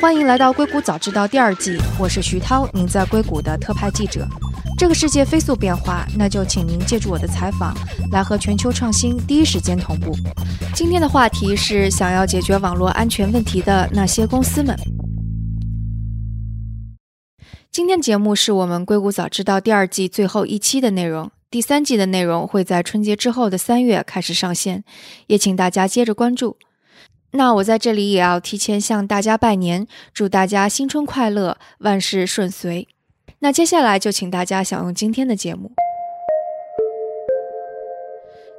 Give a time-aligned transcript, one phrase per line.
[0.00, 4.26] 欢迎来到《硅谷早知道》第二季，我是徐涛，您在硅谷的特派记者。
[4.78, 7.74] 这个世界飞速变化，那就请您借助我的采访，
[8.12, 10.12] 来和全球创新第一时间同步。
[10.74, 14.76] 今天的话题是想要解决网络安全问题的那些公司们。
[17.70, 24.84] 今天节目是我们《硅谷早知道》第二季最后一期的内容，第三季的内容会在春节之后的三月开始上线，
[25.26, 26.56] 也请大家接着关注。
[27.34, 32.86] 那我在这里也要提前向大家拜年，祝大家新春快乐，万事顺遂。
[33.38, 35.72] 那接下来就请大家享用今天的节目。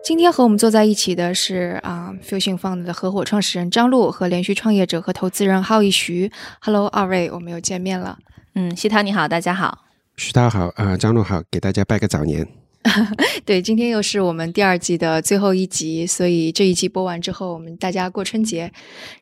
[0.04, 6.32] 今天和我们坐在一起的是啊，Fusion Fund 的合伙创始人张璐和连续创业者和投资人浩一徐。
[6.60, 8.18] Hello，二位，我们又见面了。
[8.56, 9.86] 嗯，西涛你好，大家好。
[10.18, 12.63] 徐涛好，啊，张璐好，给大家拜个早年。
[13.46, 18.70] 对，今天又是我们第二季的最后一集，所以这一季播完之后，我们大家过春节。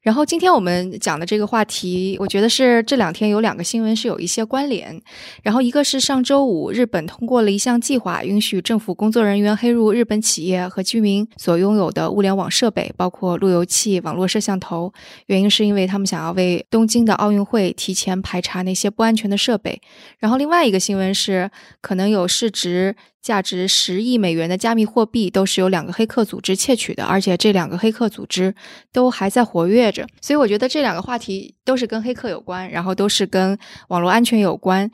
[0.01, 4.99] 然后今天我们讲的这个话题，我觉得是这两天有两个新闻是有一些关联。
[5.43, 14.91] 然后一个是上周五，日本通过了一项计划，允许政府工作人员黑入日本企业和居民所拥有的物联网设备，包括路由器、网络摄像头。
[15.27, 19.79] 原因是因为他们想要为东京的奥运会提前排查那些不安全的设备。
[20.17, 22.95] 然后另外一个新闻是，可能有市值。
[23.21, 28.53] 价值十亿美元的加密货币都是由两个黑客组织窃取的，而且这两个黑客组织
[28.91, 30.07] 都还在活跃着。
[30.21, 33.57] 所以我觉得这两个话题都是跟黑客有关，然后都是跟
[33.89, 34.89] 网络安全有关。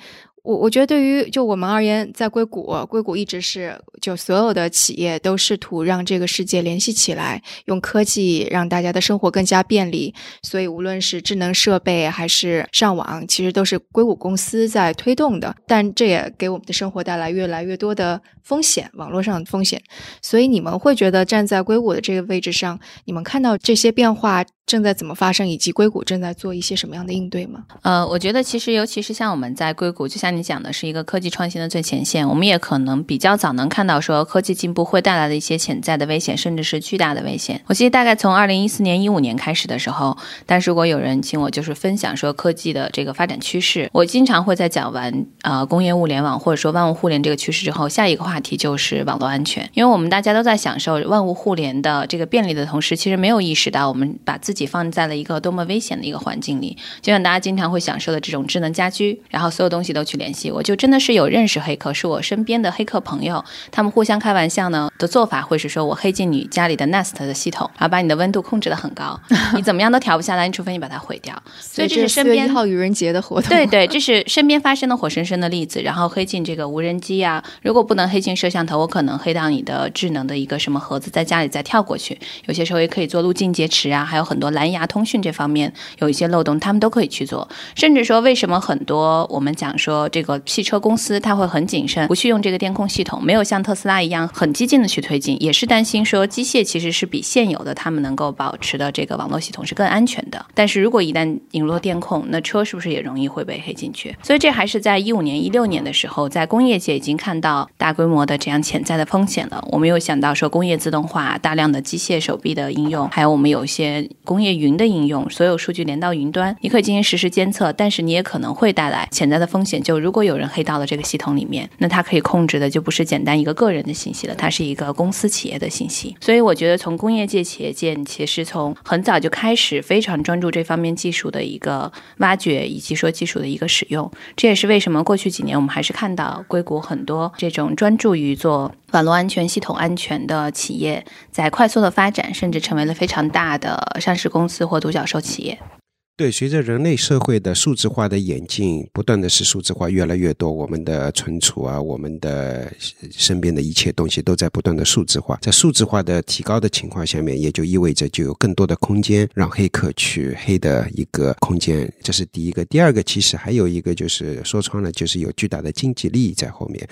[0.47, 10.15] 我我觉得对于就我们而言，在硅谷，硅谷一直是就所有的企业都试图让这个世界联系起来，用科技让大家的生活更加便利。
[10.41, 15.53] 所以无论是智能设备还是上网，其实都是硅谷公司在推动的。
[15.67, 19.81] 但这也给我们的生活带来越来越多的风险，网络上的风险。
[20.21, 24.45] 所以你们会觉得站在硅谷的这个位置上，你们看到这些变化？
[24.67, 27.63] 正在怎么发生，以及硅谷正在做一些什么样的应对吗？
[27.83, 32.27] 呃，我觉得其实，尤其是像我们在硅谷，就像讲的，是一个科技创新的最前线。
[32.27, 37.61] 我们也可能比较早能看到说科技进步会带来的一些潜在的危险，甚至是巨大的危险。
[37.67, 60.51] 我记得大概从二零一四年、一五年开始的时候，但是如果有人请我就是分享说科技的这个发展趋势，我经常会在讲完呃工业物联网或者说万物互联这个趋势之后，下一个话题就是网络安全，因为我们大家都在享受万物互联的这个便利的同时，其实没有意识到我们把自己放在了一个多么危险的一个环境里，就像大家经常会享受的这种智能家居，然后所有东西都去联系。
[60.51, 69.19] 我就真的是有认识黑客，是我身边的黑客朋友，他们互相开玩笑呢的做法会是说，我黑进你家里的 Nest 的系统，然后把你的温度控制的很高，
[69.55, 71.33] 你怎么样都调不下来，除非你把它毁掉。
[71.59, 73.49] 所以这是身边一号愚人节的活动。
[73.49, 75.81] 对对，这是身边发生的活生生的例子。
[75.81, 82.17] 然后黑进这个无人机啊，如果不能黑进摄像头，我可能黑到你的智能的一个什么盒子，在家里再跳过去。
[82.45, 84.87] 有些时候也可以做路径劫持啊，还有很多蓝牙。
[84.87, 87.47] 通讯这方面有一些漏洞，他们都可以去做。
[87.75, 100.45] 甚至说，为什么很多我们讲说这个汽车公司它会很谨慎，不去用这个电控系统，没有像特斯拉一样很激进的去推进，也是担心说机械其实是比现有的他们能够保持的这个网络系统是更安全的。
[100.53, 104.15] 但是如果一旦引入了电控，那车是不是也容易会被黑进去？
[104.23, 109.61] 所以这还是在一五年、一六年的时候，在工业界已经看到大规模的这样潜在的风险了。
[109.71, 114.77] 我们又想到说工业自动化、大量的机械手臂的应用，还有我们有一些工业云。
[114.77, 119.81] 的应用，所有数据连到云端，你可以进行实时监测，但是你也可能会带来潜在的风险。
[119.81, 126.15] 就如果有人黑到了这个系统里面，那他可以控制的就不是简单一个个人的信息了，它是一个公司企业的信息。
[126.21, 134.11] 所以我觉得，从工业界、企业界，其实从很早就开始非常专注这方面技术的一个挖掘，以及说技术的一个使用。
[134.35, 144.57] 这也是为什么过去几年我们还是看到硅谷很多这种专注于做网络安全、系统安全的企业在快速的发展，甚至成为了非常大的上市公司。
[144.67, 145.76] 或独角兽企业。
[146.17, 152.73] 对，随着人类社会的数字化的演进，不断的是数字化越来越多，我们的存储啊，我们的
[153.11, 155.37] 身边的一切东西都在不断的数字化。
[155.43, 161.87] 在数字化的提高的情况下面，也就意味着就有更多的空间让黑客去黑的一个空间。
[162.01, 162.65] 这是第一个。
[162.65, 166.83] 第二个，其实还有一个就是说穿了，就是有巨大的经济利益在后面。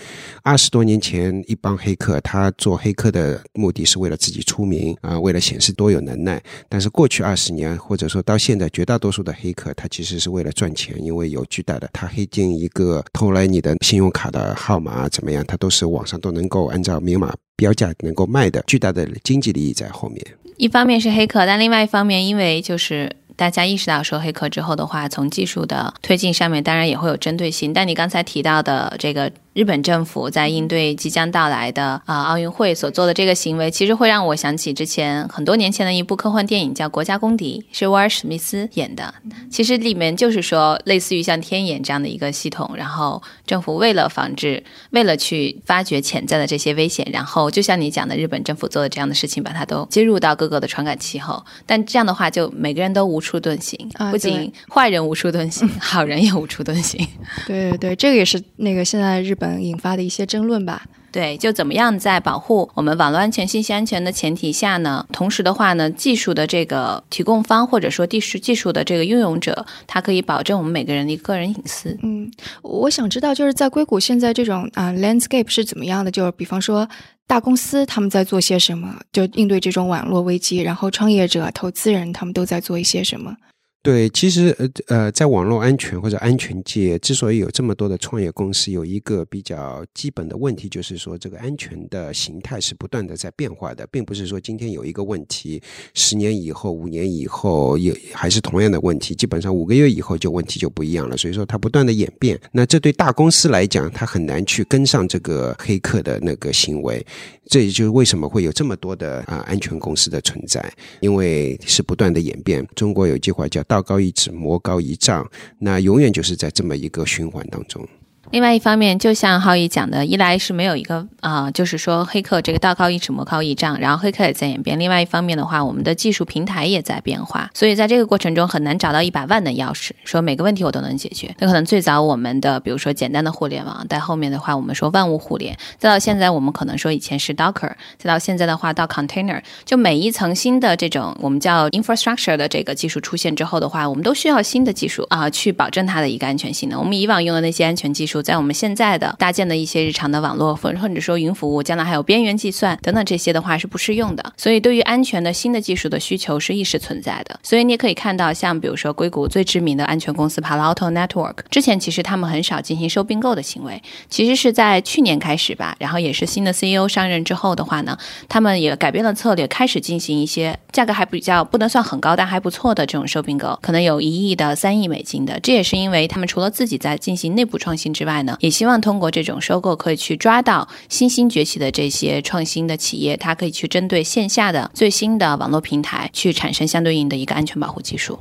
[0.44, 6.40] 二十多年前，一帮黑客他做黑客的目的是为了自己出名啊，为了显示多有能耐。
[6.70, 20.26] 但是过去二十年，或者说到现在，绝大多数的黑客，他其实是为了赚钱，因为有巨大的，他黑进一个偷来你的信用卡的号码怎么样，他都是网上都能够按照明码标价能够卖的，巨大的经济利益在后面。
[20.58, 27.74] 一方面是黑客，但另外一方面，因为就是大家意识到说黑客之后的话，从技术的推进上面，当然也会有针对性。
[27.74, 29.32] 但你刚才提到的这个。
[29.56, 39.14] 日本政府在应对即将到来的啊奥运会所做的这个行为，其实会让我想起之前很多年前的一部科幻电影，叫《国家公敌》，是威尔史密斯演的。
[39.50, 57.08] 其实里面就是说，类似于像天眼这样的一个系统，然后政府为了防治，为了去发掘潜在的这些危险，然后就像你讲的，日本政府做的这样的事情，把它都接入到各个的传感器后，但这样的话，就每个人都无处遁形，不仅坏人无处遁形， 好人也无处遁形。
[57.48, 59.45] 对对对，这个也是那个现在日本。
[59.60, 65.06] 引发的一些争论吧，对，就怎么样在保护我们网络安全、信息安全的前提下呢？
[65.12, 71.98] 同时的话呢，技术的这个提供方或者说技术技术的这个拥有者，它可以保证我们每个人的个人隐私。
[72.04, 72.30] 嗯，
[72.62, 76.12] 我想知道就是在硅谷现在这种啊 landscape 是怎么样的？
[76.12, 76.88] 就是比方说
[77.26, 83.36] 大公司他们在做些什么，就应对这种网络危机，然后创业者、投资人他们都在做一些什么？
[83.86, 95.62] 对，其实呃呃，在网络安全或者安全界，之所以有这么多的创业公司，有一个比较基本的问题，就是说这个安全的形态是不断的在变化的，并不是说今天有一个问题，
[95.94, 101.16] 十年以后、五年以后也还是同样的问题，基本上五个月以后就问题就不一样了。
[101.16, 107.06] 所以说它不断的演变，那这对大公司来讲，它很难去跟上这个黑客的那个行为。
[107.48, 112.66] 这也就是为什么会有这么多的啊安全公司的存在，因为是不断的演变。
[112.74, 115.30] 中国有句话叫“道高一尺，魔高一丈”，
[115.60, 117.86] 那永远就是在这么一个循环当中。
[118.36, 124.78] 另外一方面，就像浩毅讲的，一来是没有一个啊，就是说黑客这个道高一尺，魔高一丈，然后黑客也在演变。
[124.78, 131.34] 另外一方面的话，我们的技术平台也在变化，所以在这个过程中很难找到一百万的钥匙，说每个问题我都能解决。
[131.40, 146.78] 那可能最早我们的，比如说简单的互联网，但后面的话我们说万物互联，再到现在我们可能说以前是 Docker，再到现在的话到 Container，就每一层新的这种我们叫 infrastructure 的这个技术出现之后的话，我们都需要新的技术啊，去保证它的一个安全性能。
[146.78, 148.25] 我们以往用的那些安全技术。
[148.26, 154.34] 在我们现在的搭建的一些日常的网络，或或者说云服务，将来还有边缘计算等等这些的话是不适用的。
[154.36, 157.40] 所以对于安全的新的技术的需求是一时存在的。
[157.44, 167.98] 所以你也可以看到，像比如说硅谷最知名的安全公司 Palo Alto Network，之前其实他们很少进行收并购的行为，其实是在去年开始吧，然后也是新的 CEO 上任之后的话呢，
[168.28, 175.40] 他们也改变了策略，开始进行一些价格还比较不能算很高，但还不错的这种收并购，可能有一亿的、三亿美金的。
[175.42, 188.18] 这也是因为他们除了自己在进行内部创新之外，呢，也希望通过这种收购，可以去抓到新兴崛起的这些创新的企业，它可以去针对线下的最新的网络平台，去产生相对应的一个安全保护技术。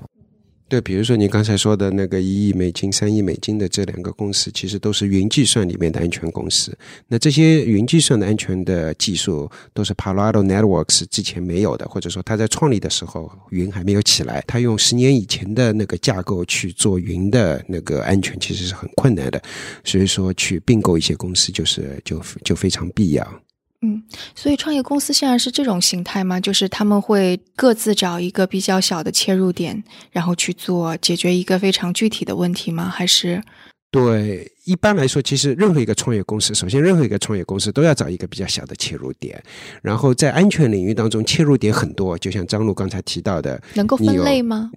[0.67, 6.77] 对，比如说你刚才说的那个一亿美金、三亿美金的这两个公司，其实都是云计算里面的安全公司。
[7.07, 19.41] 那这些云计算的安全的技术，都是 Palo Alto Networks 之前没有的，或者说他在创立的时候云还没有起来，他用十年以前的那个架构去做云的那个安全，其实是很困难的。
[19.85, 23.43] 所以说，去并购一些公司，就是就就非常必要。
[23.85, 24.03] 嗯，
[24.35, 26.41] 所以创业公司现在是这种形态吗？
[26.41, 32.89] 就是他们会各自找一个比较小的切入点，然后去做解决一个非常具体的问题吗？
[32.89, 33.43] 还是？
[33.91, 34.51] 对。
[34.65, 39.43] 一般来说，其实任何一个创业公司，首先任何一个创业公司都要找一个比较小的切入点，
[39.83, 44.71] 然后在安全领域当中切入点很多，就像张璐刚才提到的，能够分类吗？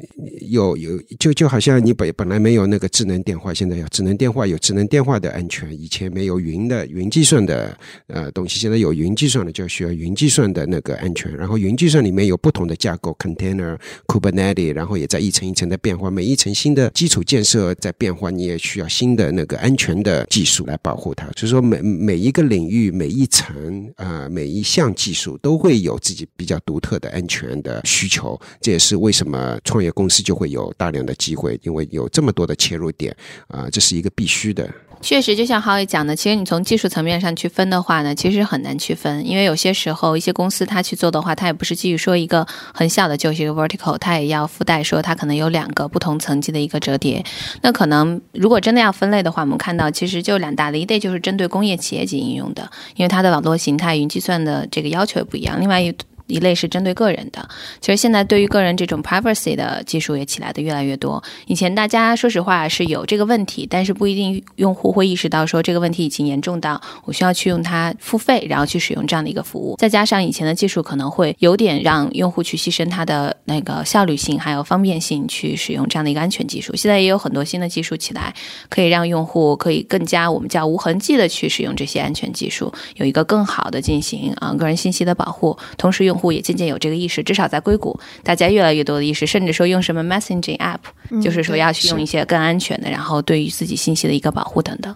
[0.49, 11.33] 有有，就就好像你本本来没有那个智能电话，现在有智能电话，有智能电话的安全，以前没有云的云计算的呃东西，现在有云计算的，就需要云计算的那个安全。
[11.37, 19.76] 然后云计算里面有不同的架构，container、Kubernetes，然后也在一层一层的变化，每一层新的基础建设在变化，你也需要新的那个安。
[19.77, 28.39] 全的技术来保护它，所以说每每一个领域、每一层啊、每一项技术都会有自己比较独特的安全的需求。
[28.59, 33.15] 这也是为什么创业公司就会有大量的机会，因为有这么多的切入点
[33.47, 34.67] 啊，这是一个必须的。
[34.99, 42.43] 确实，就像浩宇讲的，其实你从技术层面上去分的话呢，其实很难区分，因为有些时候一些公司它去做的话，它也不是基于说一个
[42.73, 47.23] 很小的就是一个 vertical，它也要附带说它可能有两个不同层级的一个折叠。
[47.61, 55.59] 那可能如果真的要分类的话，我们看看到其实就两大类，一类就是针对工业企业级应用的，因为它的网络形态、云计算的这个要求也不一样。
[55.59, 55.93] 另外一
[56.27, 57.47] 一类是针对个人的，
[57.81, 61.23] 其实现在对于个人这种 privacy 的技术也起来的越来越多。
[61.45, 69.77] 以前大家说实话是有这个问题，但是不一定用户会意识到说这个问题已经严重到我需要去用它付费，然后去使用这样的一个服务。
[69.77, 76.75] 再加上以前的技术可能会有点让用户去牺牲它的那个效率性还有方便性去使用这样的一个安全技术。
[76.75, 78.33] 现在也有很多新的技术起来，
[78.67, 86.16] 可以让用户可以更加我们叫无痕迹的去使用这些安全技术，有一个更好的进行啊个人信息的保护，同时用。
[86.17, 94.95] 户也渐渐有这个意识，至少在硅谷，大家越来越多的意识，甚至说用什么 messaging app，就是说要去用一些更安全的，然后对于自己信息的一个保护等等。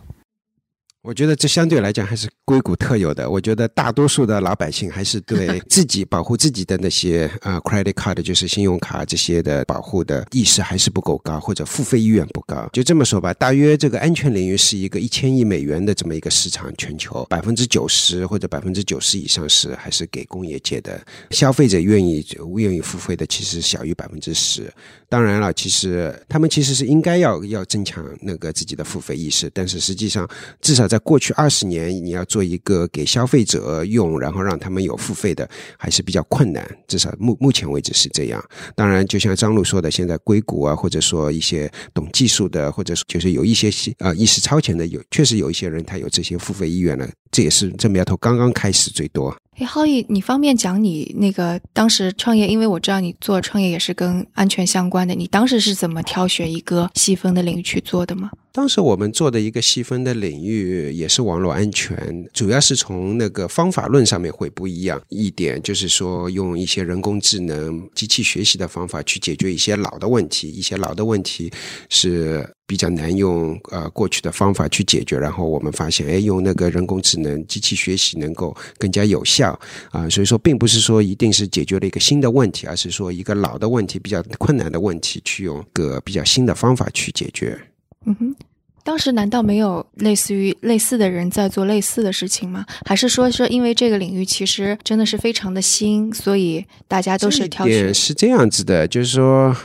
[1.04, 3.30] 我觉得这相对来讲还是硅谷特有的。
[3.30, 12.70] 我觉得大多数的老百姓还是对自己保护自己的那些呃 credit card，就是信用卡这些的保护的意识还是不够高，或者付费意愿不高。
[12.74, 22.26] 就这么说吧，大约这个安全领域是一个一千亿美元的这么一个市场，全球百分之九十或者百分之九十以上是还是给工业界的，消费者愿意
[22.58, 24.70] 愿意付费的其实小于百分之十。
[25.08, 30.30] 当然了，其实他们其实是应该要要增强那个自己的付费意识，但是实际上
[30.60, 30.82] 至少。
[30.92, 36.68] 在过去二十年，你要做做一个给消费者用，然后让他们有付费的，还是比较困难。
[36.88, 38.44] 至少目目前为止是这样。
[38.76, 43.70] 当然，就像张璐说的，现在硅谷啊，或者说一些懂技术的，或者就是有一些
[44.00, 47.08] 啊意识超前的，有确实有一些人他有这些付费意愿了。
[47.30, 49.34] 这也是这苗头刚刚开始最多。
[49.58, 52.48] 哎，浩毅，你方便讲你那个当时创业？
[52.48, 58.32] 因为我知道你做创业也是跟安全相关的，你当时是怎么挑选一个细分的领域去做的吗？
[58.54, 71.50] 当时我们做的一个细分的领域也是网络安全，主要是从那个方法论上面会不一样一点，就是说用一些人工智能、机器学习的方法去解决一些老的问题，一些老的问题
[71.88, 75.18] 是比较难用呃过去的方法去解决。
[75.18, 79.58] 然后我们发现，哎，用那个人工智能、机器学习能够更加有效
[79.92, 80.10] 啊。
[80.10, 87.58] 所以说，并不是说一定是解决了一个新的问题，而是说一个老的问题、比较困难的问题，去用个比较新的方法去解决。
[88.06, 88.36] 嗯哼，
[88.84, 92.66] 当时难道没有类似于类似的人在做类似的事情吗？
[92.86, 97.94] 还是说是因为这个领域其实真的是非常的新，所以大家都是挑选？
[97.94, 99.56] 是这样子的，就是说。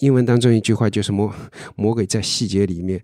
[0.00, 1.32] 英文当中一句话就是“魔
[1.76, 3.00] 魔鬼在细节里面”，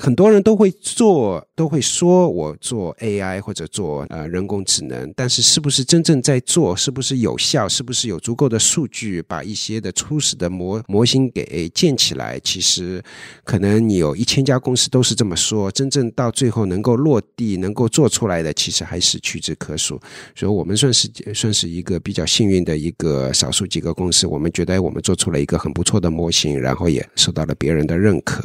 [0.00, 12.40] 很多人都会做，都会说我做 AI 或者做呃人工智能，但是是不是真正在做，是不是有效，是不是有足够的数据把一些的初始的模模型给建起来？
[12.40, 13.02] 其实
[13.44, 20.00] 可能你有一千家公司都是这么说，真正到最后能够落地、能够做出来的，其实还是屈指可数。
[20.34, 26.13] 所以我们算是算是一个比较幸运的一个少数几个公司，我们觉得我们做出了一个很不错的。
[26.14, 28.42] 模型，然后也受到了别人的认可。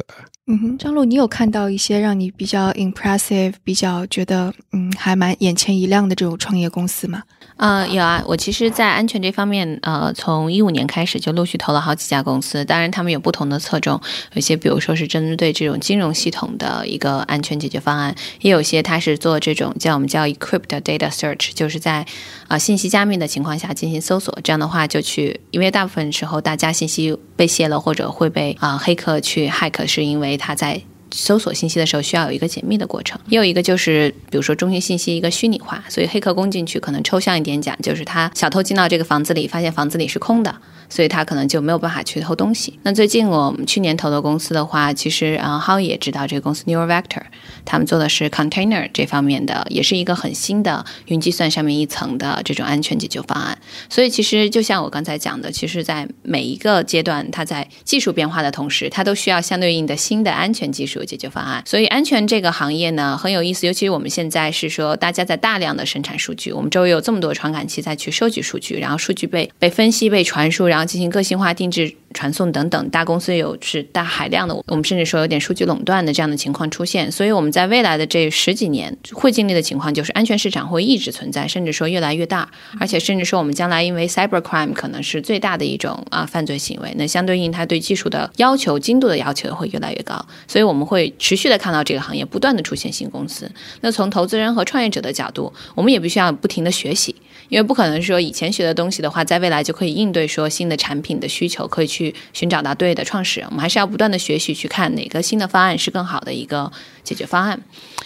[0.52, 7.22] 嗯哼，张璐，你有看到一些让你比较 impressive、比较觉得嗯还蛮眼前一亮的这种创业公司吗？
[7.56, 12.64] 啊，有啊，我其实，在安全这方面，呃，从一五年开始就陆续投了好几家公司。
[12.64, 14.00] 当然，他们有不同的侧重，
[14.32, 22.04] 有些比如说是针对这种金融系统的一个安全解决方案，也有些它是做这种叫我们叫 equipped data search，就是在
[22.48, 24.36] 啊信息加密的情况下进行搜索。
[24.42, 30.82] 这样的话，就去，因为大部分时候大家信息被泄露或者会被啊黑客去 hack，是因为他在。
[31.12, 40.54] 搜索信息的时候需要有一个解密的过程，又有一个就是，比如说中心信息一个虚拟化，所以黑客攻进去可能抽象一点讲，就是他小偷进到这个房子里，发现房子里是空的。
[40.90, 42.78] 所以他可能就没有办法去偷东西。
[42.82, 47.22] 那最近我们去年投的公司的话，其实啊，How 也知道这个公司 Neural Vector，
[47.64, 53.56] 他们做的是 container 这方面的，也是一个很新的云计算上面一层的这种安全解决方案。
[53.88, 61.62] 所以其实就像我刚才讲的，其实在每一个阶段，它在技术变化的同时，它都需要相对应的新的安全技术解决方案。
[61.64, 71.94] 所以安全这个行业呢很有意思，尤其我们现在是说大家在大量的生产数据，我们周围有这么多传感器在去收集数据，然后数据被被分析、被传输，然后进行个性化定制。
[72.12, 77.10] 传送等等，大公司有是大海量的，我们甚至说有点数据垄断的这样的情况出现。
[77.12, 82.50] 所以我们在未来的这十几年会经历的情况，就是安全市场会一直存在，甚至说越来越大。
[82.80, 90.20] 而且甚至说我们将来因为 cyber crime 可能是最大的一种啊犯罪行为，那相对应它对技术的要求、精度的要求会越来越高。
[90.48, 93.48] 所以我们会持续的看到这个行业不断的出现新公司。
[93.82, 97.14] 那从投资人和创业者的角度，我们也必须要不停的学习，
[97.48, 102.14] 因为不可能说以前学的东西的话，在未来就可以应对说新的产品的需求，可以去。
[102.32, 106.70] 寻找到对的创始人，我们还是要不断的学习，去看哪个新的方案是更好的一个
[107.02, 107.60] 解决方案。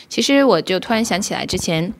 [0.09, 1.93] 其实我就突然想起来，之前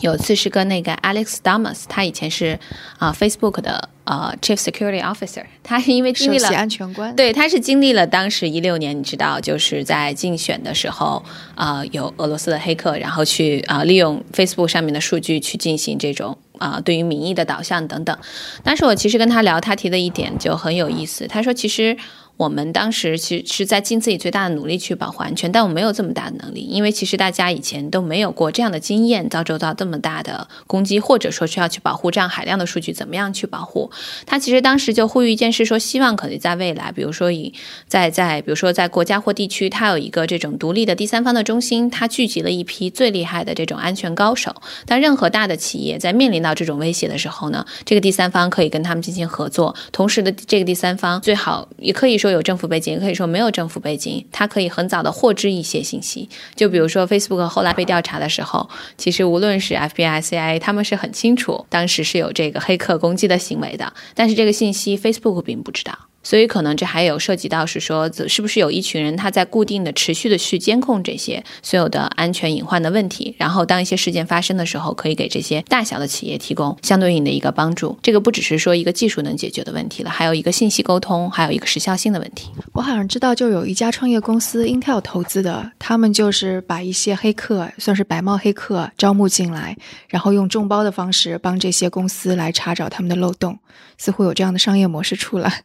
[0.00, 2.58] 有次是跟那个 Alex Damas，他以前是
[2.98, 11.24] 啊 Facebook 的呃 Chief Security Officer，他是因为经历了安全官，对，他是经历了当时一六年，你知道，就是在竞选的时候
[11.54, 16.36] 啊，有俄罗斯的黑客，然后去啊利用 Facebook 上面的数据去进行这种。
[16.60, 18.16] 啊，对于民意的导向等等，
[18.62, 21.26] 但是我其实跟他聊，他提的一点就很有意思。
[21.26, 21.96] 他说，其实。
[22.40, 33.90] 我们当时其实是在尽自己最大的努力去保护安全，但我没有这么大的能力，因为其实大家以前都没有过这样的经验，遭受到这么大的攻击，或者说需要去保护这样海量的数据，怎么样去保护？
[34.24, 37.52] 他其实当时就呼吁一件事，说希望可能在未来，比如说以
[37.86, 44.62] 在在比如说在国家或地区，它有一个这种独立的第三方的中心，它聚集了一批最厉害的这种安全高手。
[44.86, 52.29] 但任何大的企业在面临到这种威胁的时候呢，这个第三方可以跟他们进行合作，同时的这个第三方最好也可以说。
[52.30, 56.28] 有政府背景，也可以说没有政府背景，他可以很早的获知一些信息。
[56.54, 66.09] 就比如说 Facebook 后来被调查的时候，其实无论是 FBI、CIA，他们是很清楚当时是有这个黑客攻击的行为的，但是这个信息 Facebook 并不知道。
[66.22, 77.98] 所以可能这还有涉及到是说，是不是有一群人他在固定的、持续的去监控这些所有的安全隐患的问题，然后当一些事件发生的时候，可以给这些大小的企业提供相对应的一个帮助。
[78.02, 82.50] 这个不只是说一个技术能解决的问题了，还有一个信息沟通，还有一个时效性的问题。
[82.72, 89.76] 我好像知道，就有一家创业公司 Intel 投资的，他们就是把一些黑客，算是白帽黑客招募进来，
[90.08, 93.58] 然后用众包的方式帮这些公司来查找他们的漏洞，
[93.96, 95.62] 似乎有这样的商业模式出来。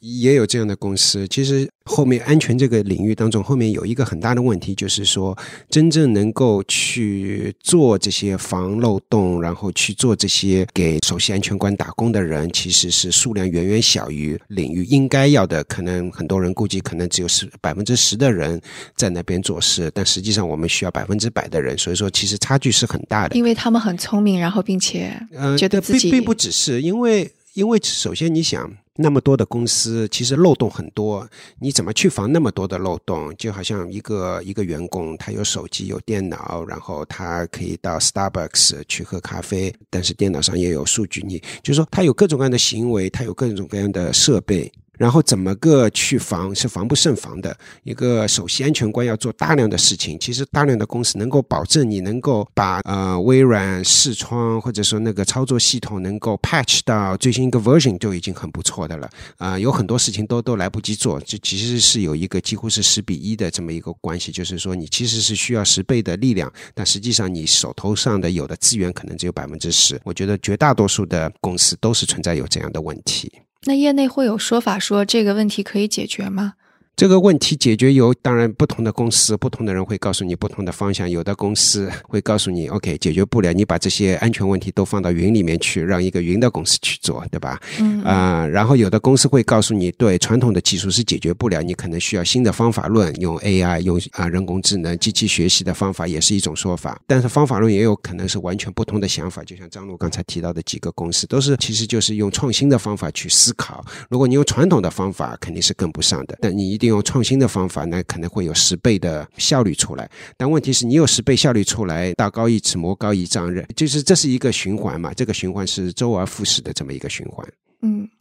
[0.00, 1.26] 也有这样的公司。
[1.28, 5.36] 其实后面安全这个领域当中，后面有一个很大的问题，就是说
[5.70, 15.64] 真正能够去做这些防漏洞，然后去做这些给首席安全官打工的人，其实是数量远远小于领域应该要的。
[15.64, 18.60] 可能很多人估计，可能只有十百分之十的人
[18.96, 21.76] 在那边做事，但实际上我们需要百分之百的人。
[21.76, 23.36] 所以说，其实差距是很大的。
[23.36, 25.12] 因为他们很聪明，然后并且
[25.56, 28.72] 觉得自己并不只是因为，因为首先你想。
[29.00, 31.24] 那么多的公司，其实漏洞很多，
[31.60, 33.32] 你怎么去防那么多的漏洞？
[33.36, 44.72] 就好像一个一个员工，他有手机、有电脑，然后他可以到 Starbucks 去喝咖啡，但是电脑上也有数据，你就是说他有各种各样的行为，他有各种各样的设备。
[44.98, 47.56] 然后怎么个去防是防不胜防的。
[47.84, 59.08] 一个首席安全官要做大量的事情，其实大量的公司能够保证你能够把呃微软视窗或者说那个操作系统能够 patch 到最新一个 version 就已经很不错的了。
[59.36, 70.00] 啊，有很多事情都都来不及做，这其实是有一个几乎是十比一的这么一个关系，就是说你其实是需要十倍的力量，但实际上你手头上的有的资源可能只有百分之十。
[70.04, 73.30] 我觉得绝大多数的公司都是存在有这样的问题。
[73.66, 76.54] 那业内会有说法说这个问题可以解决吗？
[76.98, 81.08] 这个问题解决有，当然不同的公司、不同的人会告诉你不同的方向。
[81.08, 87.60] 有的公司会告诉你，OK，解决不了，你把这些安全问题都放到云里面去，让一个云的公司去做，对吧？
[87.78, 97.00] 嗯啊，然后有的公司会告诉你，对传统的技术是解决不了，你可能需要新的方法论，用 AI、用啊人工智能、机器学习的方法也是一种说法。
[97.06, 99.44] 但是方法论也有可能是完全不同的想法。
[99.44, 103.84] 就像张璐刚才提到的几个公司，都是其实就是用创新的方法去思考。
[104.10, 106.36] 如果你用传统的方法，肯定是跟不上的。
[106.42, 106.87] 但你一定。
[106.88, 110.10] 用创新的方法，那可能会有十倍的效率出来。
[110.36, 115.12] 但问题是你有十倍效率出来，道高一尺，魔高一丈，就是这是一个循环嘛？
[115.14, 117.46] 这个循环是周而复始的这么一个循环。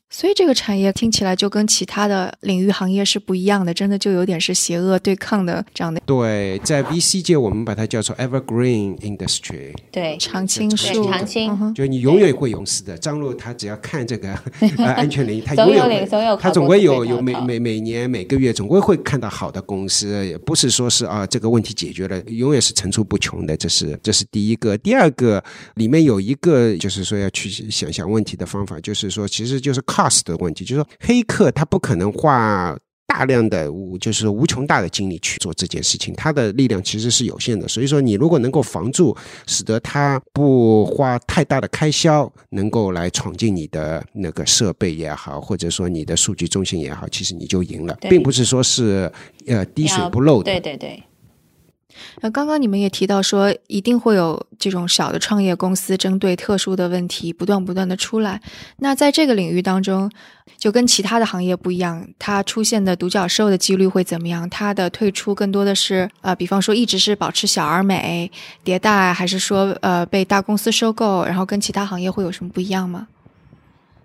[0.09, 0.17] 嗯。
[0.17, 6.01] 所以这个产业听起来就跟其他的领域行业是不一样的，真的就有点是邪恶对抗的这样的。
[6.05, 12.97] 对，在 VC 界我们把它叫做 Evergreen Industry，对，常青树，常青，就你永远会永死的。
[12.97, 14.33] 张璐他只要看这个
[14.95, 23.57] 安全领域，他永远总有他总会有有每每每年每个月总归会看到好的公司，也不是说是啊这个问题解决了，永远是层出不穷的。
[23.57, 25.43] 这是这是第一个，第二个
[25.75, 29.96] 里面有一个就是说要去想想问题的方法，就是说其实就是靠。
[29.97, 37.67] Cost 的问题，就是说黑客他不可能花大量的无就是无穷大的精力去做这件事情，他的力量其实是有限的。
[37.67, 39.15] 所以说，你如果能够防住，
[39.47, 49.11] 使得他不花太大的开销，能够来闯进你的那个设备也好，或者说你的数据中心也好，其实你就赢了，并不是说是
[49.47, 50.51] 呃滴水不漏的。
[50.51, 51.01] 对对对。
[52.21, 58.41] 那刚刚你们也提到说，一定会有这种小的创业公司针对特殊的问题不断不断的出来。
[58.77, 60.09] 那在这个领域当中，
[60.57, 64.49] 就跟其他的行业不一样，它出现的独角兽的几率会怎么样？
[64.49, 68.31] 它的退出更多的是呃，比方说一直是保持小而美
[68.65, 71.23] 迭代，还是说呃被大公司收购？
[71.25, 73.07] 然后跟其他行业会有什么不一样吗？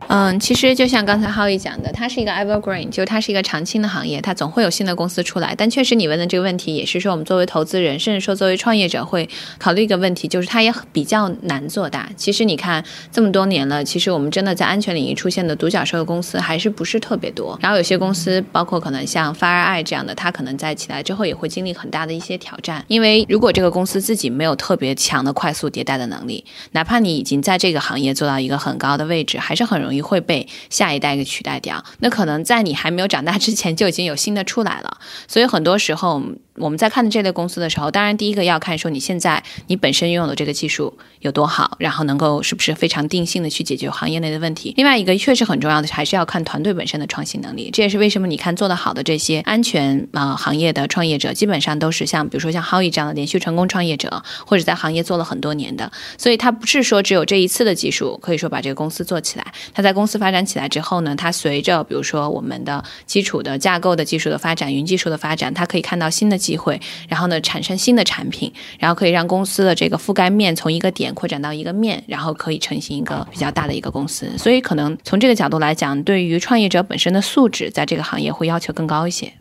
[0.09, 5.55] 嗯，其实就像刚才浩宇讲的，它是一个 evergreen，就它是一个长青的行业，它总会有新的公司出来。
[5.57, 9.27] 但确实，你问的这个问题，也是说我们作为投资人，甚至说作为创业者，会
[9.59, 12.11] 考虑一个问题，就是它也比较难做大。
[12.15, 17.59] 其实你看这么多年了，其实我们真的在安全领域出现的独角兽的公司还是不是特别多。
[17.63, 22.85] 然后有些公司，包括可能像 FireEye 这样的，它可能在起来之后也会经历很大的一些挑战。
[22.89, 29.92] 因为如果这个公司自己没有特别强的快速迭代的能力，哪怕你已经在这个行业做到一个很高的位置，还是很容。
[29.93, 34.99] 你会被下一代给取代掉，那可能在你还没有长大之前就已经有新的出来了。
[35.29, 36.21] 所以很多时候，
[36.57, 44.75] 我们在看的这类公司的时候，当然第一个要看说你现在你本身拥有的这个技术有多好，然后能够是不是非常定性的去解决行业内的问题。
[44.77, 47.71] 另外一个确实很重要的还是要看团队本身的创新能力。
[47.73, 55.91] 这也是为什么你看做得好的这些安全啊行业的创业者，基本上都是像比如说像 Howie 这样的连续成功创业者，或者在行业做了很多年的。
[56.19, 59.53] 所以他不是说只有这一次的技术可以说把这个公司做起来。
[59.73, 74.27] 他在公司发展起来之后呢，他随着比如说我们的基础的架构的技术的发展、云技术的发展，他可以看到新的机会，然后呢产生新的产品，然后可以让公司的这个覆盖面从一个点扩展到一个面，然后可以成型一个比较大的一个公司。
[74.37, 79.33] 所以可能从这个角度来讲，对于创业者本身的素质，在这个行业会要求更高一些。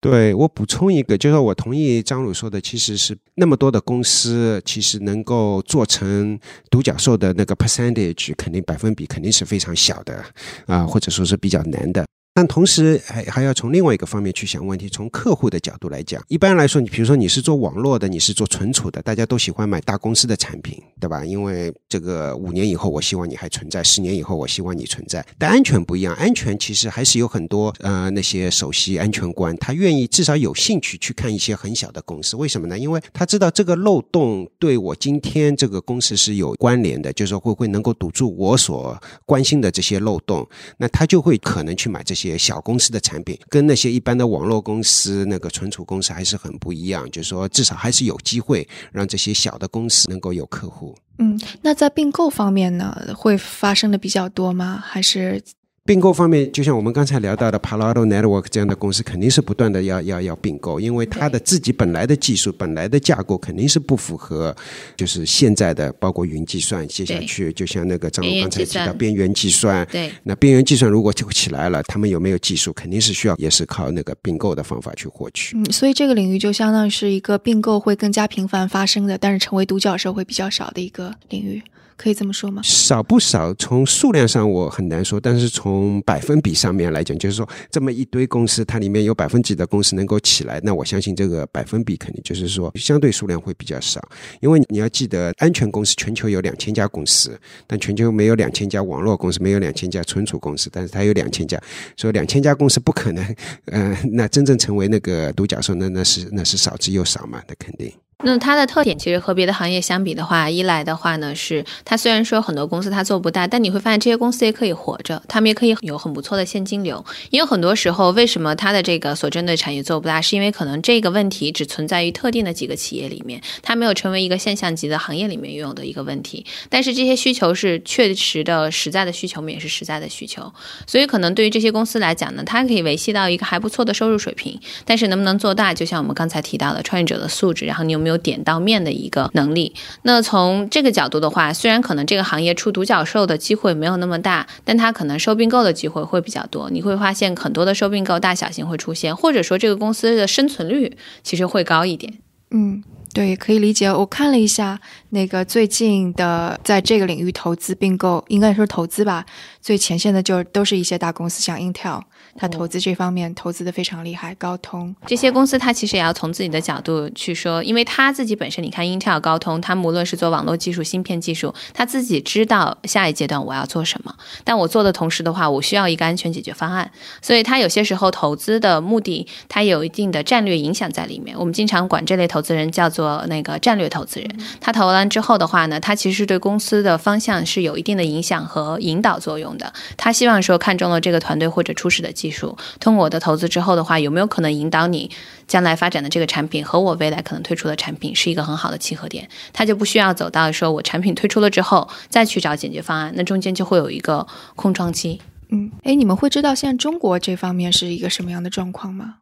[0.00, 6.38] 对我补充一个，就是我同意张鲁说的，其实是那么多的公司，其实能够做成
[6.70, 10.22] 独角兽的那个 percentage，肯定百分比肯定是非常小的
[10.66, 12.04] 啊，或者说是比较难的。
[12.36, 21.24] 但同时还还要从另外一个方面去想问题，从客户的角度来讲，一般来说，你比如说你是做网络的，你是做存储的，大家都喜欢买大公司的产品，对吧？
[21.24, 25.24] 因为这个五年以后我希望你还存在，十年以后我希望你存在。
[25.38, 32.76] 但安全不一样，安全其实还是有很多呃那些首席安全官，他愿意至少有兴趣去看一些很小的公司，为什么呢？
[32.76, 40.44] 因为他知道这个漏洞对我今天这个公司是有关联的，就是说会会能够堵住我所关心的这些漏洞，
[40.78, 42.23] 那他就会可能去买这些。
[42.30, 50.96] 些小公司的产品跟那些一般的网络公司、那个存储公司还是很不一样，就是说至少还是有机会让这些小的公司能够有客户。
[51.18, 54.82] 嗯，那在并购方面呢，会发生的比较多吗？
[54.84, 55.42] 还是？
[55.86, 64.56] 并购方面，就像我们刚才聊到的 Palo Alto Network 这样的公司，肯定是不断的要要要并购，因为它的自己本来的技术、本来的架构肯定是不符合，
[64.96, 66.88] 就是现在的包括云计算。
[66.88, 75.54] 接下去，就像那个张总刚才提到边缘计算，对，那边缘计算如果就起来了，他们有没有技术，肯定是需要也是靠那个并购的方法去获取。
[75.54, 81.62] 嗯，所以这个领域就相当于是一个并购会更加频繁发生的，但是成为独角兽会比较少的一个领域。
[81.96, 82.60] 可以这么说吗？
[82.62, 94.00] 少不少，从数量上我很难说，但是从百分比上面来讲，就是说这么一堆公司，它里面有百分几的公司能够起来，那我相信这个百分比肯定就是说相对数量会比较少。
[94.40, 101.60] 因为你要记得，安全公司全球有两千家公司，但全球没有两千家网络公司，没有两千家存储公司，但是它有两千家，
[101.96, 107.92] 说两千家公司不可能，呃，那真正成为那个独角兽，那那是那是少之又少嘛，那肯定。
[108.24, 117.04] 那它的特点其实和别的行业相比的话，一来的话呢是它虽然说很多公司它做不大，但你会发现这些公司也可以活着，他们也可以有很不错的现金流。
[117.30, 126.46] 因为很多时候，为什么它的这个所针对产业做不大，是因为可能这个问题只存在于特定的几个企业里面，它没有成为一个现象级的行业里面拥有的一个问题。
[126.70, 130.50] 但是这些需求是确实的、实在的需求，我们也是实在的需求。
[130.86, 139.74] 所以可能对于这些公司来讲呢，它可以维系到一个还不错的收入水平，但是能不能做大，就像我们刚才提到的创业者的素质，然后你有没有点到面的一个能力。
[140.02, 146.68] 那从这个角度的话，虽然可能这个行业出独角兽的机会没有那么大，但它可能收并购的机会会比较多。
[146.70, 152.14] 你会发现很多的收并购大小型会出现，或者说这个公司的生存率其实会高一点。
[152.50, 153.92] 嗯，对，可以理解。
[153.92, 154.80] 我看了一下
[155.14, 159.24] 那个最近的在这个领域投资并购，应该说投资吧，
[159.62, 162.02] 最前线的就都是一些大公司，像 Intel。
[162.36, 174.12] 他投资这方面投资的非常厉害，高通这些公司，他其实也要从自己的角度去说，因为他自己本身，你看 Intel、高通，他无论是做网络技术、芯片技术，他自己知道下一阶段我要做什么。
[174.42, 176.90] 但我做的同时的话，我需要一个安全解决方案，
[177.22, 181.38] 所以他有些时候投资的目的，他有一定的战略影响在里面。
[181.38, 184.28] 我们经常管这类投资人叫做那个战略投资人。
[184.60, 189.70] 他投了完之后的话呢，他其实对公司的方向是有一定的影响和引导作用的。
[189.98, 192.14] 他希望说看中了这个团队或者初始的。
[192.14, 195.10] 技术通过我的投资之后的话，有没有可能引导你
[195.48, 199.28] 将来发展的这个产品和我未来可能推出的产品是一个很好的契合点？
[199.52, 205.20] 他就不需要走到说我产品推出了之后再去找解决方案，那中间就会有一个空窗期。
[205.50, 209.16] 嗯，哎，你们会知道现在中国这方面是一个什么样的状况吗？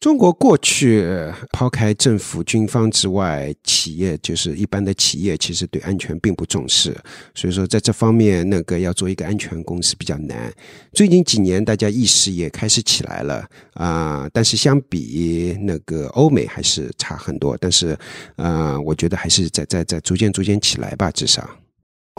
[0.00, 1.06] 中国过去
[1.52, 6.96] 抛开政府军方之外，企业就是一般的企业，其实对安全并不重视，
[7.34, 10.50] 所以说在这方面，那个要做一个安全公司比较难。
[10.94, 17.54] 最近几年，大家意识也开始起来了啊，但是相比那个欧美还是差很多。
[17.60, 17.94] 但是，
[18.36, 21.46] 呃，我觉得还是在在在逐渐逐渐起来吧，至少。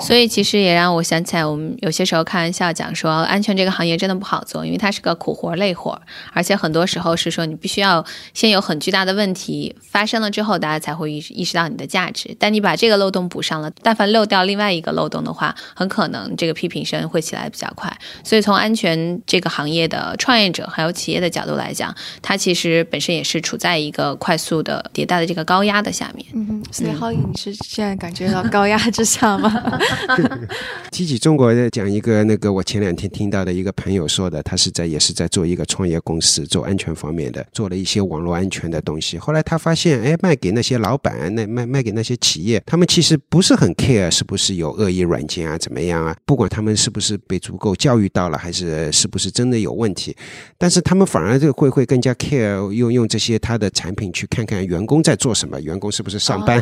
[0.01, 5.99] 所以其实也让我想起来，我们有些时候开玩笑讲说，安全这个行业真的不好做，因为它是个苦活累活，
[6.33, 12.35] 而且很多时候是说你必须要先有很巨大的问题发生了之后，大家才会意意识到你的价值。
[12.39, 17.95] 但你把这个漏洞补上了，但凡漏掉另外一个漏洞的话，很可能这个批评声会起来比较快。
[18.23, 26.25] 所以从安全这个行业的创业者还有企业的角度来讲，它其实本身也是处在一个快速的迭代的这个高压的下面。
[26.33, 29.51] 嗯哼，所以浩宇，你是现在感觉到高压之下吗？
[30.91, 39.17] 提起中国，讲一个那个我前两天听到的一个朋友说的，他是在也是在做一个创业公司，做安全方面的，做了一些网络安全的东西。
[39.17, 46.15] 后来他发现，哎，卖给那些老板，那卖卖给那些企业，他们其实不是很 care 是不是有恶意软件啊，怎么样啊？
[46.25, 50.15] 不管他们是不是被足够教育到了，还是是不是真的有问题，
[50.57, 56.61] 但是他们反而就会会更加 care 用用这些他的产品去看看员工在做什么，员工是不是上班，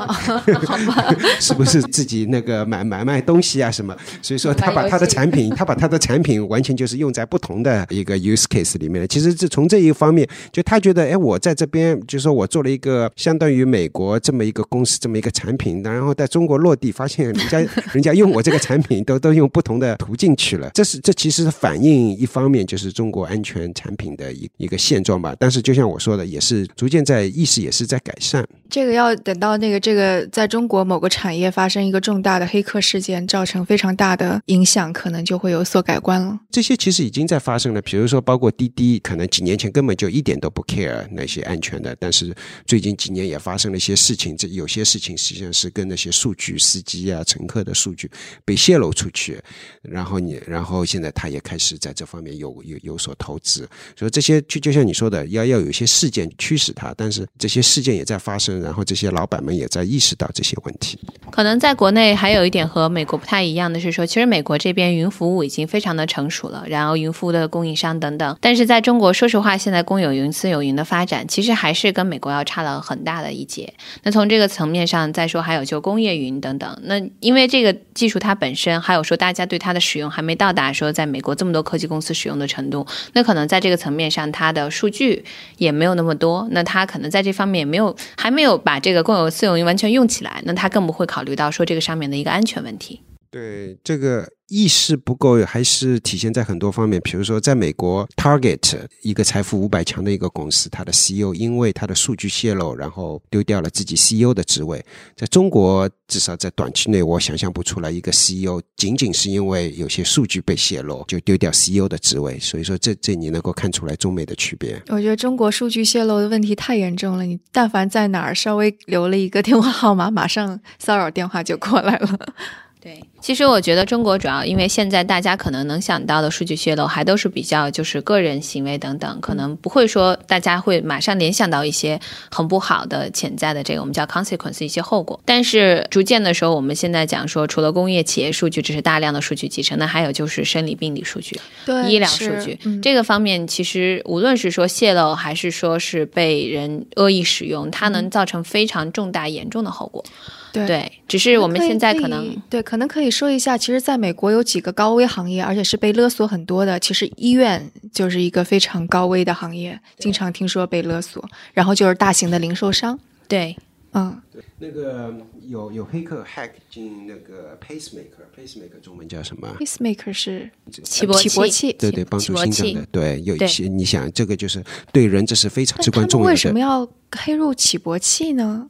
[1.39, 3.95] 是不是自己那个买买卖东西啊什么。
[4.21, 9.07] 所以说，他把他的产品，他把他的产品完全就是用在不同的一个 use case 里面。
[9.07, 17.59] 其实这从这一方面，就他觉得，哎，我在这边，就是说我做了一个相当于美国这么一个公司，这么一个产品，然后在中国落地，发现人家
[17.93, 20.69] 人家用我这个产品都都用不同的途径去了。
[20.73, 25.35] 这是这其实反映一方面就是中国安全产品的一一个现状吧。
[25.39, 28.45] 但是就像我说的，也是逐渐在意识也是在改善。
[28.69, 36.39] 这个要等到那个这个在中国某个产业发生一个重大的黑客事件，造成非常大的影响，可能就会有所改观了。
[36.51, 42.33] 这些其实已经在发生了，比如说包括滴滴，可能几年前根本就一点都不 care 那些安全的，但是
[42.67, 48.09] 最近几年也发生了一些事情，这有些事情实际上是跟那些数据、司机啊、乘客的数据
[48.45, 49.41] 被泄露出去，
[49.81, 58.58] 然后你，然后现在他也开始在这方面有有有所投资，所以这些就就像你说的，要要有一些事件驱使它，但是这些事件也在发生。
[58.61, 60.99] 然后这些老板们也在意识到这些问题。
[61.31, 68.37] 可能在国内还有一点和美国不太一样的是说，其实美国这边云服务已经非常的成熟了，然后云服务的供应商等等。
[68.41, 73.71] 但是在中国，说实话，现在公有云、私有云的发展其实还是跟美国要差了很大的一截。
[74.03, 76.77] 那从这个层面上再说，还有就工业云等等。
[76.83, 85.23] 那因为这个技术它本身，还有说大家对它的使用还没到达说在美国这么多科技公司使用的程度，那可能在这个层面上，它的数据
[85.57, 86.47] 也没有那么多。
[86.51, 88.48] 那它可能在这方面也没有还没有。
[88.57, 93.01] 把这个共有私有云完全用起来，那他更不会考虑到说这个上面的一个安全问题。
[93.29, 94.27] 对这个。
[94.49, 96.99] 意识不够，还是体现在很多方面。
[97.01, 104.83] 比如说，在美国，Target 一个财富五百强的一个公司，它的 CEO 因为它的数据泄露，然后丢掉了自己 CEO 的职位。
[105.15, 112.39] 在中国，至少在短期内，我想象不出来一个 CEO 仅仅是因为有些数据被泄露就丢掉 CEO 的职位。
[112.39, 114.81] 所以说，这这你能够看出来中美的区别。
[114.87, 122.33] 我觉得中国数据泄露的问题太严重了，你但凡在哪儿稍微留了一个电话号码，马上骚扰电话就过来了。
[122.81, 131.99] 对，其实我觉得中国主要因为现在大家可能能想到的数据泄露还都是比较就是个人行为等等，可能不会说大家会马上联想到一些
[132.31, 135.19] 很不好的潜在的这个我们叫 consequence 一些后果。
[135.25, 141.39] 但是逐渐的时候，我们现在讲说，除了工业企业数据，这是大量的数据集成，那还有就是生理病理数据、
[141.87, 150.03] 医疗数据这个方面，其实无论是说泄露还是说是被人恶意使用，它能造成非常重大严重的后果。
[150.51, 156.79] 对，只是我们现在可能对，可能可以说一下，其实，在美国有几个高危行业，而且是被勒索很多的。
[156.79, 161.23] 其实医院就是一个非常高危的行业，经常听说被勒索。
[161.53, 163.55] 然后就是大型的零售商，对，
[163.93, 165.13] 嗯，对，那个
[165.47, 170.49] 有有黑客 hack 进那个 pacemaker，pacemaker 中文叫什么？pacemaker 是
[170.83, 172.87] 起搏器，对对，帮助心脏的。
[172.91, 176.31] 对，有一些你想，这个就是对人这是非常至关重要的。
[176.31, 178.67] 为什么要黑入起搏器呢？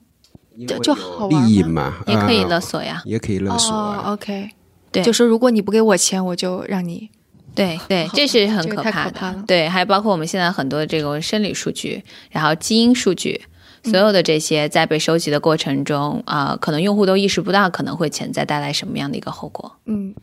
[0.65, 3.73] 就好利益嘛，也可以勒索呀，也可以勒索。
[4.05, 4.49] OK，
[4.91, 7.09] 对，就说如果你不给我钱，我就让你。
[7.55, 9.43] 对 对，这是很可怕的。
[9.47, 13.41] 对，还包括我们现在很多这个生理数据，然后基因数据，
[13.83, 19.75] 所有的这些在被收集的过程中啊，可能用户都意识不到可能会潜在带来什么样的一个后果。
[19.85, 20.13] 嗯。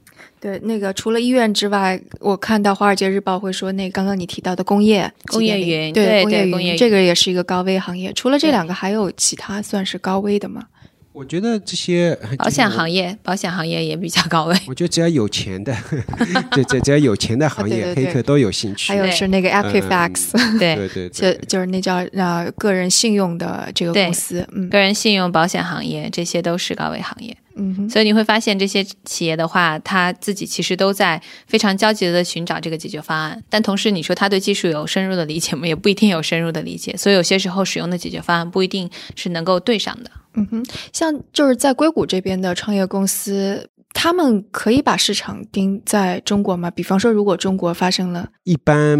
[0.47, 8.13] 对，那个除了医院之外，我看到《华尔街日报》会说，那刚刚你提到的工业工业云，对工业云，这个也是一个高危行业。
[8.13, 10.63] 除了这两个，还有其他算是高危的吗？
[11.13, 14.57] 我觉得这些保险行业，保险行业也比较高危。
[14.69, 15.77] 我觉得只要有钱的，
[16.53, 18.93] 对，只只要有钱的行业，黑客都有兴趣。
[18.93, 20.31] 还有是那个 Equifax，
[20.61, 27.37] 对 对对，就就是那叫呃个人信用的这个公司，嗯，个人信用保险行业，这些都是高危行业。
[27.57, 35.67] 嗯，所以你会发现这些企业的话，他自己其实都在非常焦急的寻找这个解决方案，但同时你说他对技术有深入的理解吗？
[35.67, 40.11] 也不一定有深入的理解，所以有些时候使用的解决方案不一定是能够对上的。
[40.35, 43.71] 嗯哼，像就是在硅谷这边的创业公司。
[43.99, 46.71] 他们可以把市场盯在中国吗？
[46.71, 48.99] 比方说，如果中国发生了，一般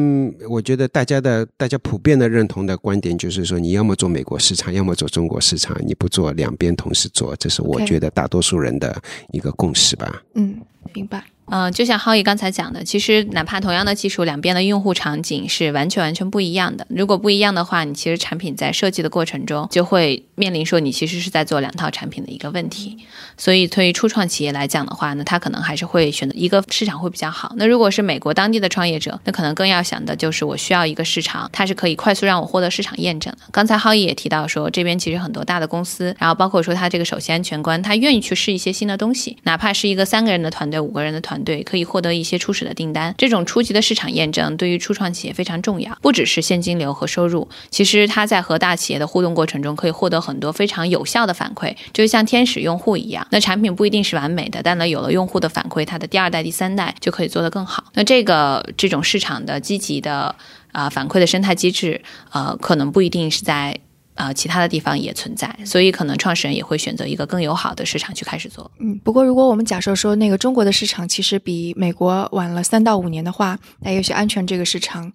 [0.49, 8.99] 我觉得大家的大家普遍的认同的观点就是说，你要么做美国市场，要么做中国市场，你不做两边同时做，这是我觉得大多数人的
[9.33, 10.23] 一个共识吧。
[10.35, 10.59] 嗯，
[10.95, 11.23] 明白。
[11.49, 16.87] 嗯，就像浩毅刚才讲的，其实哪怕同样的技术，两边的用户场景是完全完全不一样的。
[16.89, 22.99] 如果不一样的话，你其实产品在设计的过程中就会面临说你其实是在做两套产品的一个问题。
[23.37, 27.53] 所以对于初创企业来讲的话呢，他可能还是会选择一个市场会比较好。
[27.57, 33.39] 那如果是美国当地的创业者，那可能更要想的就是我需要一个市场，它是可以快速让我获得市场验证的。
[33.53, 43.15] 刚才浩毅也提到说，这边其实很多大的公司，然后包括说他这个首席安全官，他愿意去试一些新的东西，哪怕是一个三个人的团队、五个人的团，可以获得一些初始的订单。
[43.19, 53.27] 这种初级的市场验证对于初创企业非常重要，不只是现金流和收入，其实他在和大企业的互动过程中，可以获得很多非常有效的反馈，就像天使用户一样。
[53.31, 57.85] 那产品不一定是完美的，但呢，有了用户的反馈，它的第二代、第三代就可以做得更好。
[57.95, 60.35] 那这个这种市场的积极的
[60.73, 63.79] 啊、反馈的生态机制，呃，可能不一定是在。
[64.17, 68.69] 啊，其他的地方也存在，所以可能创始人也会选择一个更友好的市场去开始做。
[68.81, 75.13] 嗯，不过如果我们假设说那个中国的市场其实比美国晚了三到五年的话，那也许安全这个市场，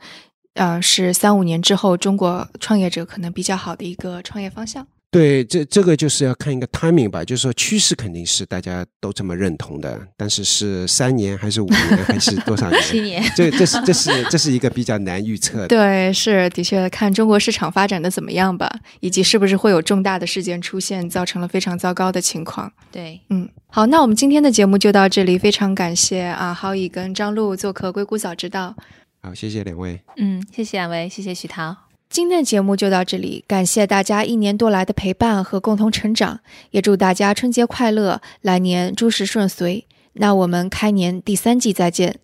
[0.54, 4.88] 呃，是三五年之后中国创业者可能比较好的一个创业方向。
[5.12, 12.82] 对，这这个就是要看一个 timing 吧，就是说趋势肯定是大家都这么认同的，但是是三年还是五年还是多少年？
[12.82, 15.68] 七年，这这是这是这是一个比较难预测的。
[15.68, 22.72] 对，是的确看中国市场发展的怎么样吧，以及是不是会有重大的事件出现，造成了非常糟糕的情况。
[22.90, 28.74] 对，嗯，好，那我们今天的节目就到这里，非常感谢啊，浩毅跟张璐做客《硅谷早知道》。
[29.22, 30.00] 好，谢谢两位。
[30.16, 31.91] 嗯，谢谢两位，谢谢徐涛。
[32.12, 39.88] 今天的节目就到这里，感谢大家一年多来的陪伴和共同成长，也祝大家春节快乐，来年诸事顺遂。
[40.14, 42.20] 那我们开年第三季再见。